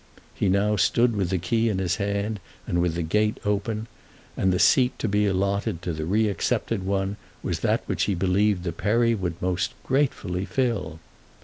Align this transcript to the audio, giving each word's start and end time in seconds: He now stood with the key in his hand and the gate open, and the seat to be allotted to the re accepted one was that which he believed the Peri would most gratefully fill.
He 0.33 0.49
now 0.49 0.77
stood 0.77 1.15
with 1.15 1.29
the 1.29 1.37
key 1.37 1.69
in 1.69 1.77
his 1.77 1.97
hand 1.97 2.39
and 2.65 2.83
the 2.83 3.03
gate 3.03 3.39
open, 3.45 3.85
and 4.35 4.51
the 4.51 4.57
seat 4.57 4.97
to 4.97 5.07
be 5.07 5.27
allotted 5.27 5.83
to 5.83 5.93
the 5.93 6.05
re 6.05 6.27
accepted 6.27 6.81
one 6.81 7.17
was 7.43 7.59
that 7.59 7.83
which 7.85 8.05
he 8.05 8.15
believed 8.15 8.63
the 8.63 8.71
Peri 8.71 9.13
would 9.13 9.39
most 9.39 9.73
gratefully 9.83 10.43
fill. 10.45 10.97